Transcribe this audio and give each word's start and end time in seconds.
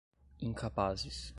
incapazes 0.39 1.29